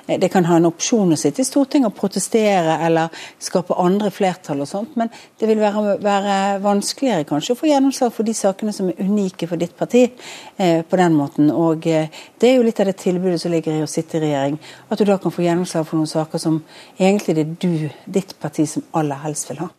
Eh, 0.09 0.19
det 0.19 0.33
kan 0.35 0.49
ha 0.49 0.57
en 0.59 0.66
opsjon 0.66 1.14
å 1.14 1.19
sitte 1.21 1.45
i 1.45 1.47
Stortinget 1.47 1.93
og 1.93 1.95
protestere 2.00 2.75
eller 2.88 3.23
skape 3.38 3.76
andre 3.85 4.11
flertall 4.11 4.64
og 4.64 4.71
sånt, 4.73 4.97
men 4.99 5.12
det 5.38 5.52
vil 5.52 5.62
være, 5.62 5.95
være 6.02 6.40
vanskeligere 6.66 7.28
kanskje 7.31 7.54
å 7.54 7.61
få 7.62 7.71
gjennomslag 7.71 8.11
for 8.19 8.26
de 8.26 8.35
sakene 8.35 8.75
som 8.75 8.90
er 8.90 8.99
unike 9.07 9.47
for 9.52 9.62
ditt 9.62 9.78
parti 9.78 10.02
eh, 10.09 10.83
på 10.83 11.02
den 11.04 11.14
måten. 11.14 11.54
Og 11.54 11.87
eh, 11.87 12.11
det 12.35 12.50
er 12.50 12.59
jo 12.59 12.66
litt 12.66 12.83
av 12.83 12.90
det 12.90 12.97
tilbudet 13.04 13.38
som 13.45 13.54
ligger 13.54 13.78
i 13.78 13.87
å 13.87 13.95
sitte 13.95 14.19
i 14.19 14.26
regjering, 14.26 14.59
at 14.90 14.99
du 14.99 15.07
da 15.07 15.23
kan 15.23 15.38
få 15.38 15.47
gjennomslag 15.47 15.87
for 15.87 16.02
noen 16.02 16.11
saker 16.16 16.43
som 16.49 16.59
egentlig 16.99 17.38
det 17.38 17.47
er 17.47 17.57
du, 17.62 17.88
ditt 18.19 18.35
parti, 18.43 18.66
som 18.66 18.90
aller 18.99 19.23
helst 19.23 19.54
vil 19.54 19.62
ha. 19.62 19.71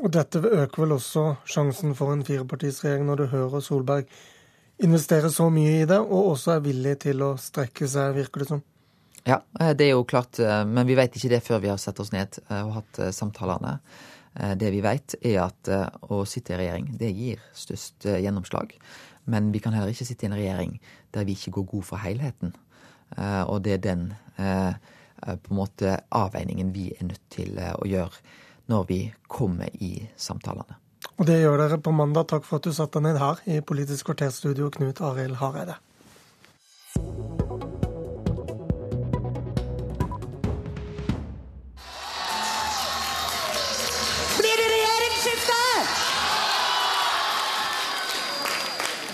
Og 0.00 0.12
dette 0.12 0.40
øker 0.40 0.82
vel 0.82 0.96
også 0.96 1.24
sjansen 1.44 1.94
for 1.94 2.14
en 2.14 2.24
firepartisregjering 2.24 3.04
når 3.08 3.16
du 3.16 3.26
hører 3.34 3.64
Solberg 3.64 4.06
investere 4.80 5.30
så 5.30 5.48
mye 5.52 5.82
i 5.82 5.88
det, 5.88 5.98
og 6.00 6.34
også 6.34 6.54
er 6.54 6.62
villig 6.64 6.94
til 7.04 7.24
å 7.24 7.34
strekke 7.40 7.88
seg, 7.90 8.14
virker 8.16 8.42
det 8.42 8.48
som. 8.48 8.62
Ja, 9.26 9.42
eh, 9.60 9.74
det 9.76 9.90
er 9.90 9.92
jo 9.92 10.06
klart, 10.08 10.38
eh, 10.40 10.62
men 10.64 10.88
vi 10.88 10.96
vet 10.96 11.16
ikke 11.16 11.32
det 11.34 11.42
før 11.44 11.60
vi 11.60 11.68
har 11.68 11.80
satt 11.80 12.00
oss 12.00 12.12
ned 12.14 12.38
eh, 12.48 12.62
og 12.62 12.78
hatt 12.80 13.02
samtalene. 13.16 13.78
Det 14.30 14.68
vi 14.70 14.78
vet, 14.78 15.16
er 15.26 15.40
at 15.42 15.68
å 16.06 16.20
sitte 16.22 16.52
i 16.54 16.58
regjering, 16.60 16.84
det 17.00 17.08
gir 17.10 17.40
størst 17.50 18.04
gjennomslag. 18.06 18.76
Men 19.26 19.48
vi 19.50 19.58
kan 19.58 19.74
heller 19.74 19.90
ikke 19.90 20.06
sitte 20.06 20.22
i 20.22 20.28
en 20.28 20.36
regjering 20.38 20.76
der 21.10 21.26
vi 21.26 21.34
ikke 21.34 21.50
går 21.56 21.66
god 21.72 21.86
for 21.88 21.98
helheten. 21.98 22.52
Og 23.50 23.58
det 23.66 23.72
er 23.74 23.82
den 23.88 24.04
på 25.18 25.50
en 25.50 25.58
måte 25.58 25.96
avveiningen 26.14 26.70
vi 26.70 26.92
er 26.94 27.08
nødt 27.10 27.26
til 27.34 27.58
å 27.58 27.90
gjøre 27.90 28.22
når 28.70 28.86
vi 28.88 29.00
kommer 29.28 29.68
i 29.82 30.08
samtalene. 30.16 30.78
Og 31.20 31.26
det 31.28 31.40
gjør 31.42 31.58
dere 31.60 31.78
på 31.82 31.92
mandag. 31.92 32.28
Takk 32.30 32.46
for 32.48 32.60
at 32.60 32.66
du 32.68 32.72
satte 32.72 33.00
deg 33.00 33.10
ned 33.10 33.20
her 33.20 33.40
i 33.50 33.60
Politisk 33.60 34.08
kvarterstudio, 34.08 34.70
Knut 34.72 35.02
Arild 35.04 35.36
Hareide. 35.40 35.76
Blir 44.38 44.56
det 44.60 44.68
regjeringsskifte? 44.74 45.58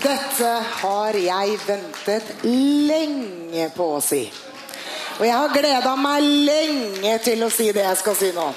Dette 0.05 0.53
har 0.83 1.19
jeg 1.19 1.59
ventet 1.67 2.31
lenge 2.45 3.67
på 3.75 3.89
å 3.97 4.03
si. 4.03 4.23
Og 5.17 5.25
jeg 5.25 5.33
har 5.33 5.51
gleda 5.51 5.97
meg 5.99 6.23
lenge 6.47 7.17
til 7.25 7.43
å 7.43 7.51
si 7.51 7.71
det 7.73 7.83
jeg 7.83 7.99
skal 8.05 8.15
si 8.15 8.31
nå. 8.35 8.47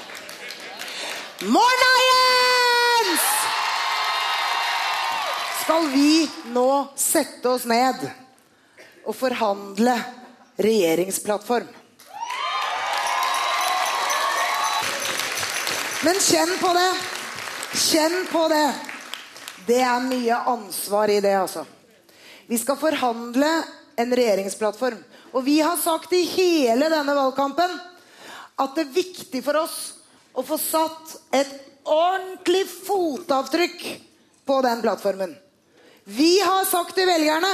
Morna, 1.43 1.91
Jens! 2.07 3.21
Skal 5.63 5.87
vi 5.89 6.31
nå 6.53 6.89
sette 6.97 7.49
oss 7.49 7.63
ned 7.65 8.03
og 9.09 9.15
forhandle 9.17 9.95
regjeringsplattform? 10.61 11.71
Men 16.05 16.21
kjenn 16.21 16.53
på 16.61 16.73
det. 16.77 16.91
Kjenn 17.87 18.19
på 18.29 18.43
det. 18.53 18.67
Det 19.71 19.79
er 19.81 20.05
mye 20.05 20.43
ansvar 20.53 21.09
i 21.09 21.23
det, 21.25 21.33
altså. 21.39 21.65
Vi 22.53 22.59
skal 22.61 22.77
forhandle 22.77 23.49
en 23.97 24.13
regjeringsplattform. 24.13 25.01
Og 25.33 25.49
vi 25.49 25.57
har 25.65 25.81
sagt 25.81 26.13
i 26.13 26.21
hele 26.35 26.93
denne 26.93 27.17
valgkampen 27.17 27.81
at 28.61 28.77
det 28.77 28.85
er 28.85 28.95
viktig 28.99 29.41
for 29.49 29.63
oss 29.63 29.79
å 30.33 30.45
få 30.47 30.59
satt 30.61 31.17
et 31.35 31.51
ordentlig 31.85 32.65
fotavtrykk 32.69 33.85
på 34.47 34.61
den 34.63 34.83
plattformen. 34.83 35.35
Vi 36.05 36.41
har 36.41 36.65
sagt 36.69 36.95
til 36.99 37.09
velgerne 37.09 37.51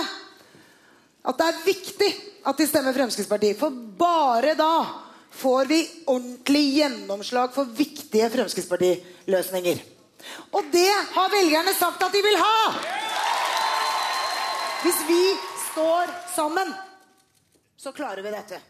at 1.27 1.39
det 1.39 1.49
er 1.49 1.65
viktig 1.67 2.11
at 2.47 2.61
de 2.61 2.69
stemmer 2.69 2.95
Fremskrittspartiet. 2.95 3.59
For 3.59 3.75
bare 3.99 4.55
da 4.59 4.87
får 5.37 5.69
vi 5.71 5.81
ordentlig 6.07 6.65
gjennomslag 6.79 7.53
for 7.57 7.69
viktige 7.77 8.31
Fremskrittspartiløsninger. 8.33 9.83
Og 10.57 10.71
det 10.73 10.93
har 11.15 11.33
velgerne 11.33 11.75
sagt 11.77 12.03
at 12.03 12.15
de 12.15 12.23
vil 12.25 12.39
ha! 12.41 12.57
Hvis 14.85 15.03
vi 15.09 15.23
står 15.73 16.11
sammen, 16.37 16.71
så 17.77 17.93
klarer 17.93 18.23
vi 18.23 18.33
dette. 18.35 18.61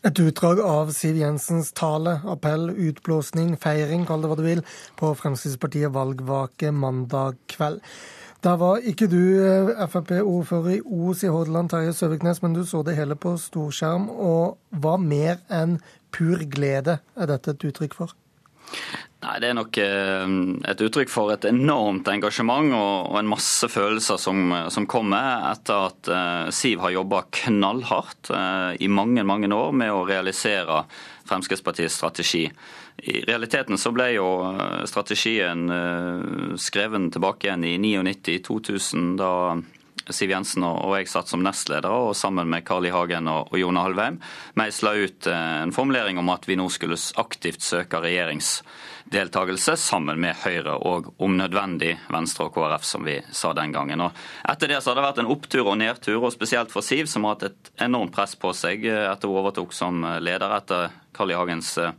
Et 0.00 0.16
utdrag 0.16 0.62
av 0.64 0.88
Siv 0.96 1.18
Jensens 1.20 1.74
tale, 1.76 2.14
appell, 2.32 2.70
utblåsning, 2.72 3.50
feiring, 3.60 4.06
kall 4.08 4.22
det 4.22 4.30
hva 4.30 4.38
du 4.38 4.46
vil, 4.46 4.62
på 4.96 5.10
Fremskrittspartiet 5.18 5.92
valgvake 5.92 6.70
mandag 6.72 7.36
kveld. 7.52 7.82
Der 8.40 8.56
var 8.56 8.80
ikke 8.80 9.10
du 9.12 9.20
eh, 9.44 9.82
Frp-ordfører 9.92 10.78
i 10.78 10.80
Os 10.80 11.20
i 11.20 11.28
Hordaland, 11.28 11.68
Terje 11.68 11.92
Søviknes, 11.92 12.40
men 12.40 12.56
du 12.56 12.62
så 12.64 12.80
det 12.86 12.96
hele 12.96 13.12
på 13.12 13.34
storskjerm. 13.36 14.08
Og 14.08 14.56
hva 14.80 14.96
mer 14.96 15.42
enn 15.52 15.76
pur 16.16 16.46
glede 16.48 16.96
er 17.20 17.28
dette 17.34 17.52
et 17.52 17.68
uttrykk 17.68 17.98
for? 18.00 18.16
Nei, 19.20 19.36
Det 19.40 19.50
er 19.50 19.56
nok 19.56 19.78
eh, 19.82 20.34
et 20.72 20.82
uttrykk 20.86 21.10
for 21.12 21.32
et 21.34 21.44
enormt 21.50 22.08
engasjement 22.08 22.72
og 22.72 23.18
en 23.20 23.28
masse 23.28 23.68
følelser 23.68 24.16
som, 24.20 24.54
som 24.72 24.88
kommer 24.88 25.44
etter 25.50 25.90
at 25.90 26.08
eh, 26.08 26.46
Siv 26.56 26.80
har 26.80 26.94
jobba 26.94 27.26
knallhardt 27.42 28.32
eh, 28.32 28.70
i 28.80 28.88
mange 28.88 29.24
mange 29.28 29.50
år 29.52 29.74
med 29.76 29.92
å 29.92 30.06
realisere 30.08 30.86
Fremskrittspartiets 31.28 31.98
strategi. 32.00 32.46
I 33.04 33.20
realiteten 33.28 33.78
så 33.78 33.92
ble 33.94 34.08
jo 34.16 34.26
strategien 34.88 35.68
skreven 36.58 37.06
tilbake 37.14 37.46
igjen 37.46 37.62
i 37.64 37.76
99-2000, 37.78 39.14
da 39.20 39.30
Siv 40.08 40.32
Jensen 40.32 40.64
og 40.64 40.94
jeg 40.96 41.08
satt 41.10 41.30
som 41.30 41.42
nestleder, 41.44 41.90
og 41.90 42.16
sammen 42.16 42.48
med 42.50 42.64
Carl 42.66 42.86
I. 42.88 42.92
Hagen 42.94 43.28
og 43.30 43.52
Jone 43.58 43.82
Halvheim 43.84 44.18
meisla 44.58 44.94
ut 44.96 45.28
eh, 45.28 45.56
en 45.64 45.74
formulering 45.74 46.18
om 46.20 46.30
at 46.32 46.48
vi 46.48 46.56
nå 46.58 46.66
skulle 46.72 46.98
aktivt 47.20 47.62
søke 47.66 48.00
regjeringsdeltakelse 48.02 49.76
sammen 49.80 50.20
med 50.22 50.40
Høyre 50.42 50.78
og 50.88 51.12
om 51.22 51.36
nødvendig 51.38 51.94
Venstre 52.10 52.48
og 52.48 52.56
KrF, 52.56 52.86
som 52.86 53.06
vi 53.06 53.18
sa 53.30 53.52
den 53.56 53.74
gangen. 53.76 54.02
Og 54.06 54.16
etter 54.50 54.72
det 54.72 54.80
så 54.80 54.90
har 54.90 55.00
det 55.00 55.06
vært 55.10 55.22
en 55.22 55.30
opptur 55.36 55.66
og 55.66 55.78
nedtur, 55.82 56.24
og 56.24 56.34
spesielt 56.34 56.72
for 56.72 56.86
Siv, 56.86 57.06
som 57.10 57.28
har 57.28 57.36
hatt 57.36 57.50
et 57.50 57.72
enormt 57.86 58.14
press 58.16 58.34
på 58.40 58.54
seg 58.56 58.88
eh, 58.88 59.06
etter 59.12 59.30
hun 59.30 59.44
overtok 59.44 59.76
som 59.76 60.02
leder 60.22 60.58
etter 60.58 60.90
Carl 61.16 61.34
I. 61.34 61.38
Hagens 61.38 61.76
eh, 61.82 61.92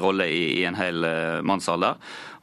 rolle 0.00 0.26
i, 0.32 0.64
en 0.68 0.76
hel 0.76 1.06
mannsalder. 1.46 2.00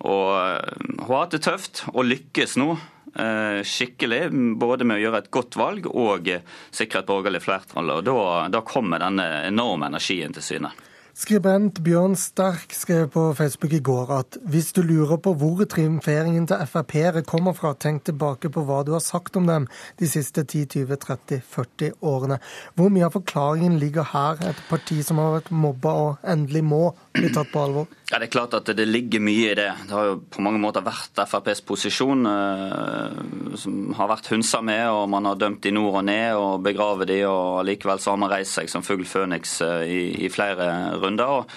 Og 0.07 0.29
hun 0.31 1.01
har 1.03 1.25
hatt 1.25 1.35
det 1.35 1.43
tøft, 1.45 1.83
og 1.91 2.07
lykkes 2.07 2.55
nå 2.57 2.73
Eh, 2.73 2.94
skikkelig, 3.15 4.25
både 4.59 4.87
med 4.87 4.97
å 4.97 5.03
gjøre 5.05 5.21
et 5.23 5.29
godt 5.31 5.55
valg 5.59 5.85
og 5.87 6.27
sikre 6.75 6.99
et 7.01 7.07
borgerlig 7.07 7.39
flertall. 7.45 7.93
og 7.93 8.03
Da, 8.03 8.17
da 8.51 8.61
kommer 8.67 8.99
denne 8.99 9.29
enorme 9.47 9.87
energien 9.87 10.35
til 10.35 10.43
syne. 10.43 10.73
Skribent 11.15 11.77
Bjørn 11.79 12.17
Sterk 12.19 12.73
skrev 12.75 13.05
på 13.13 13.21
Facebook 13.37 13.71
i 13.71 13.79
går 13.79 14.09
at 14.11 14.35
hvis 14.51 14.73
du 14.75 14.81
lurer 14.83 15.15
på 15.23 15.31
hvor 15.39 15.63
triumferingen 15.63 16.43
til 16.49 16.59
Frp-ere 16.67 17.21
kommer 17.23 17.55
fra, 17.55 17.71
tenk 17.71 18.03
tilbake 18.09 18.51
på 18.51 18.65
hva 18.67 18.81
du 18.83 18.91
har 18.91 19.03
sagt 19.03 19.39
om 19.39 19.47
dem 19.47 19.69
de 19.95 20.09
siste 20.11 20.43
10-20-30-40 20.43 21.95
årene. 22.03 22.41
Hvor 22.75 22.91
mye 22.91 23.07
av 23.07 23.15
forklaringen 23.15 23.77
ligger 23.79 24.09
her, 24.11 24.43
et 24.43 24.59
parti 24.67 24.99
som 25.07 25.21
har 25.23 25.37
vært 25.37 25.53
mobba 25.55 25.93
og 26.01 26.27
endelig 26.35 26.65
må 26.67 26.81
bli 27.15 27.31
tatt 27.31 27.53
på 27.53 27.63
alvor? 27.63 27.87
Ja, 28.11 28.19
Det 28.19 28.27
er 28.27 28.35
klart 28.35 28.53
at 28.53 28.67
det 28.75 28.85
ligger 28.85 29.23
mye 29.23 29.53
i 29.53 29.55
det. 29.57 29.71
Det 29.87 29.95
har 29.95 30.11
jo 30.11 30.19
på 30.29 30.43
mange 30.43 30.59
måter 30.61 30.83
vært 30.85 31.15
FrPs 31.15 31.63
posisjon 31.65 32.27
eh, 32.27 33.55
som 33.57 33.95
har 33.95 34.11
vært 34.11 34.29
hunsa 34.35 34.59
med, 34.61 34.83
og 34.91 35.07
man 35.09 35.31
har 35.31 35.39
dømt 35.39 35.63
de 35.63 35.71
nord 35.73 36.01
og 36.01 36.05
ned 36.11 36.35
og 36.35 36.61
begravet 36.67 37.07
de, 37.09 37.23
og 37.25 37.63
likevel 37.65 38.03
så 38.03 38.13
har 38.13 38.21
man 38.21 38.35
reist 38.35 38.59
seg 38.59 38.69
som 38.69 38.83
fugl 38.85 39.07
føniks 39.07 39.57
eh, 39.63 39.87
i, 39.87 40.03
i 40.27 40.29
flere 40.29 40.69
runder 40.93 41.04
runder. 41.05 41.39
og 41.39 41.49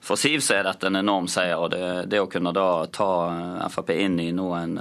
for 0.00 0.16
Siv 0.16 0.40
så 0.40 0.56
er 0.56 0.64
dette 0.64 0.88
en 0.88 0.96
enorm 0.96 1.26
seier. 1.28 1.60
og 1.60 1.70
det, 1.74 2.08
det, 2.08 2.22
å 2.22 2.28
kunne 2.30 2.54
da 2.56 2.86
ta 2.88 3.10
Frp 3.68 3.92
inn 3.92 4.16
i 4.22 4.30
nå 4.32 4.48
en 4.56 4.78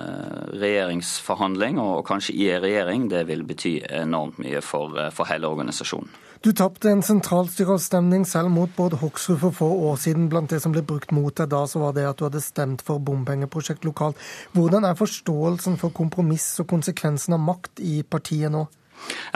regjeringsforhandling, 0.55 1.79
og 1.83 2.05
kanskje 2.07 2.37
i 2.39 2.47
en 2.53 2.63
regjering, 2.63 3.09
det 3.11 3.25
vil 3.27 3.43
bety 3.43 3.75
enormt 3.99 4.39
mye 4.39 4.63
for, 4.63 4.95
eh, 4.95 5.11
for 5.11 5.27
hele 5.27 5.51
organisasjonen. 5.51 6.09
Du 6.39 6.53
tapte 6.55 6.87
en 6.87 7.01
sentralstyreavstemning 7.03 8.23
selv 8.23 8.47
mot 8.55 8.71
Bård 8.77 8.93
Hoksrud 9.01 9.41
for 9.41 9.51
få 9.51 9.67
år 9.89 9.97
siden. 9.99 10.29
Blant 10.31 10.53
det 10.53 10.61
som 10.63 10.71
ble 10.71 10.85
brukt 10.87 11.11
mot 11.11 11.35
deg 11.35 11.49
da, 11.51 11.65
så 11.67 11.81
var 11.81 11.97
det 11.97 12.05
at 12.07 12.15
du 12.15 12.23
hadde 12.23 12.39
stemt 12.39 12.83
for 12.87 13.03
bompengeprosjekt 13.03 13.83
lokalt. 13.83 14.15
Hvordan 14.55 14.87
er 14.87 14.95
forståelsen 14.95 15.75
for 15.81 15.91
kompromiss 15.91 16.47
og 16.63 16.69
konsekvensen 16.71 17.35
av 17.35 17.43
makt 17.43 17.83
i 17.83 17.99
partiet 18.07 18.55
nå? 18.55 18.69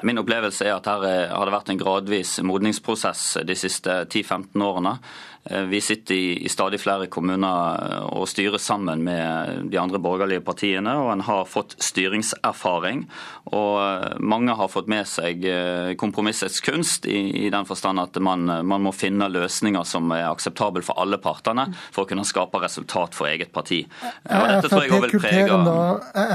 Min 0.03 0.19
opplevelse 0.21 0.67
er 0.67 0.75
at 0.75 0.89
her 0.89 1.05
eh, 1.07 1.33
har 1.33 1.45
det 1.45 1.55
vært 1.55 1.71
en 1.73 1.79
gradvis 1.79 2.37
modningsprosess 2.45 3.39
de 3.47 3.55
siste 3.57 4.03
10-15 4.05 4.65
årene. 4.65 4.97
Eh, 5.45 5.61
vi 5.61 5.81
sitter 5.81 6.15
i, 6.15 6.49
stadig 6.49 6.79
flere 6.79 7.07
kommuner 7.11 7.79
eh, 7.91 8.03
og 8.15 8.27
styrer 8.31 8.57
sammen 8.61 9.03
med 9.03 9.67
de 9.71 9.79
andre 9.79 9.99
borgerlige 9.99 10.43
partiene, 10.45 10.95
og 11.01 11.11
en 11.13 11.23
har 11.27 11.49
fått 11.49 11.75
styringserfaring. 11.83 13.03
Og 13.51 13.81
eh, 13.81 14.15
mange 14.23 14.55
har 14.55 14.71
fått 14.71 14.87
med 14.91 15.07
seg 15.09 15.43
kompromissets 15.99 16.61
kunst, 16.63 17.05
i, 17.09 17.49
den 17.53 17.67
forstand 17.67 17.99
at 17.99 18.17
man, 18.23 18.45
man, 18.47 18.81
må 18.83 18.91
finne 18.95 19.27
løsninger 19.31 19.83
som 19.87 20.11
er 20.15 20.29
akseptable 20.29 20.83
for 20.85 20.99
alle 21.01 21.19
partene, 21.21 21.67
for 21.91 22.05
å 22.05 22.09
kunne 22.09 22.25
skape 22.27 22.61
resultat 22.63 23.15
for 23.17 23.27
eget 23.27 23.51
parti. 23.53 23.83
Er 24.29 24.61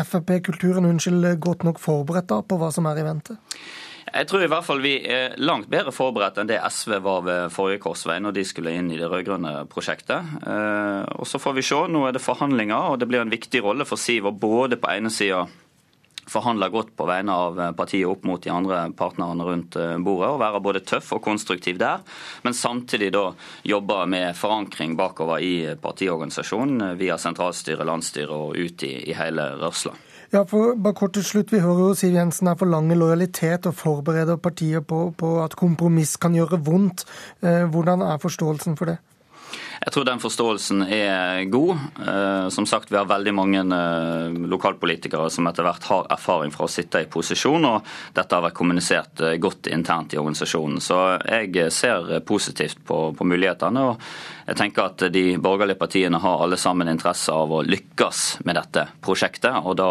Frp-kulturen 0.09 1.01
godt 1.41 1.65
nok 1.67 1.81
forberedt 1.81 2.29
da 2.31 2.43
på 2.45 2.61
hva 2.61 2.71
som 2.75 2.87
er 2.91 3.01
i 3.01 3.07
vente? 3.07 3.39
Jeg 4.13 4.29
tror 4.31 4.45
i 4.45 4.49
hvert 4.51 4.67
fall 4.67 4.83
vi 4.83 4.95
er 5.05 5.37
langt 5.41 5.69
bedre 5.71 5.93
forberedt 5.95 6.41
enn 6.41 6.51
det 6.51 6.61
SV 6.65 6.99
var 7.05 7.23
ved 7.27 7.55
forrige 7.55 7.83
korsvei, 7.85 8.19
når 8.23 8.37
de 8.39 8.45
skulle 8.49 8.75
inn 8.75 8.91
i 8.93 8.99
det 9.01 9.09
rød-grønne 9.11 9.67
prosjektet. 9.73 10.35
Eh, 10.43 11.05
og 11.19 11.27
Så 11.29 11.41
får 11.43 11.59
vi 11.59 11.67
se. 11.67 11.79
Nå 11.89 12.07
er 12.07 12.17
det 12.17 12.25
forhandlinger, 12.25 12.93
og 12.93 13.01
det 13.01 13.09
blir 13.11 13.23
en 13.23 13.33
viktig 13.33 13.63
rolle 13.65 13.87
for 13.89 14.01
Siv 14.01 14.29
å 14.29 14.35
både 14.35 14.79
på 14.81 14.91
ene 14.93 15.13
sida 15.13 15.47
forhandle 16.31 16.71
godt 16.73 16.95
på 16.97 17.07
vegne 17.09 17.35
av 17.35 17.61
partiet 17.79 18.09
opp 18.09 18.27
mot 18.29 18.43
de 18.43 18.53
andre 18.53 18.85
partnerne 18.97 19.47
rundt 19.47 19.79
eh, 19.81 19.97
bordet, 19.99 20.33
og 20.33 20.43
være 20.43 20.63
både 20.65 20.85
tøff 20.87 21.13
og 21.17 21.23
konstruktiv 21.25 21.79
der, 21.81 22.05
men 22.45 22.57
samtidig 22.57 23.13
da 23.17 23.31
jobbe 23.67 24.03
med 24.11 24.37
forankring 24.39 24.97
bakover 24.99 25.43
i 25.45 25.55
partiorganisasjonen 25.81 26.99
via 27.01 27.19
sentralstyre, 27.21 27.87
landsstyre 27.89 28.45
og 28.49 28.59
ut 28.59 28.87
i, 28.87 28.95
i 29.11 29.17
hele 29.19 29.53
rørsla. 29.63 29.97
Ja, 30.29 30.43
for 30.45 30.75
bare 30.77 30.93
kort 30.93 31.15
til 31.17 31.25
slutt. 31.25 31.53
Vi 31.55 31.63
hører 31.65 31.87
jo 31.87 31.95
Siv 31.97 32.13
Jensen 32.13 32.51
her 32.51 32.57
forlange 32.61 32.97
lojalitet 33.01 33.65
og 33.71 33.77
forbereder 33.79 34.37
partiet 34.37 34.85
på, 34.87 35.07
på, 35.17 35.39
at 35.41 35.57
kompromiss 35.57 36.19
kan 36.21 36.37
gjøre 36.37 36.61
vondt. 36.67 37.07
Eh, 37.41 37.65
hvordan 37.73 38.05
er 38.05 38.21
forståelsen 38.21 38.77
for 38.77 38.93
det? 38.93 38.99
Jeg 39.79 39.95
tror 39.95 40.07
den 40.09 40.23
forståelsen 40.23 40.83
er 40.91 41.45
god. 41.51 41.77
Eh, 42.07 42.49
som 42.49 42.67
sagt, 42.67 42.91
Vi 42.93 42.97
har 42.97 43.07
veldig 43.07 43.35
mange 43.35 43.61
eh, 43.61 44.39
lokalpolitikere 44.51 45.31
som 45.31 45.47
etter 45.47 45.67
hvert 45.67 45.87
har 45.91 46.09
erfaring 46.11 46.51
fra 46.55 46.67
å 46.67 46.73
sitte 46.73 47.03
i 47.05 47.11
posisjon, 47.11 47.65
og 47.65 47.87
dette 48.17 48.35
har 48.35 48.43
vært 48.43 48.59
kommunisert 48.59 49.23
eh, 49.23 49.37
godt 49.39 49.71
internt 49.71 50.15
i 50.15 50.19
organisasjonen. 50.19 50.81
Så 50.83 50.99
jeg 51.23 51.71
ser 51.75 52.19
positivt 52.27 52.83
på, 52.85 53.13
på 53.15 53.29
mulighetene. 53.29 53.85
og 53.93 54.49
jeg 54.49 54.59
tenker 54.59 54.89
at 54.89 55.07
De 55.13 55.25
borgerlige 55.39 55.79
partiene 55.79 56.19
har 56.19 56.43
alle 56.43 56.57
sammen 56.57 56.89
interesse 56.89 57.33
av 57.33 57.53
å 57.53 57.63
lykkes 57.63 58.45
med 58.49 58.59
dette 58.59 58.87
prosjektet. 59.05 59.63
og 59.63 59.77
Da 59.79 59.91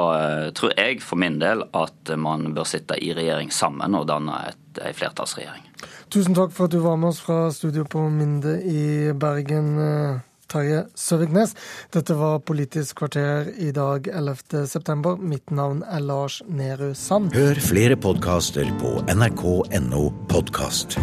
tror 0.58 0.74
jeg 0.76 1.02
for 1.06 1.22
min 1.22 1.40
del 1.40 1.64
at 1.78 2.16
man 2.18 2.52
bør 2.54 2.68
sitte 2.68 2.98
i 3.00 3.14
regjering 3.16 3.54
sammen 3.54 3.96
og 3.96 4.08
danne 4.10 4.42
et, 4.50 4.64
en 4.84 4.98
flertallsregjering. 4.98 5.66
Tusen 6.14 6.38
takk 6.38 6.54
for 6.56 6.68
at 6.68 6.76
du 6.76 6.80
var 6.84 6.98
med 7.00 7.12
oss 7.14 7.22
fra 7.24 7.48
studio 7.56 7.86
på 7.90 8.08
Minde 8.14 8.58
i 8.64 9.14
Bergen. 9.14 9.76
Eh, 9.82 10.24
Terje 10.48 10.86
Søviknes. 10.96 11.56
Dette 11.92 12.16
var 12.16 12.40
Politisk 12.48 13.02
kvarter 13.02 13.50
i 13.60 13.74
dag 13.76 14.08
11.9. 14.08 15.18
Mitt 15.20 15.52
navn 15.52 15.84
er 15.84 16.00
Lars 16.00 16.40
Nehru 16.48 16.94
Sand. 16.96 17.36
Hør 17.36 17.60
flere 17.60 18.00
podkaster 18.00 18.72
på 18.80 18.96
nrk.no 19.12 20.06
podkast. 20.32 21.00